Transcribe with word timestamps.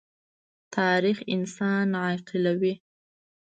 تاریخ 0.75 1.17
انسان 1.35 1.87
عاقلوي. 2.03 2.73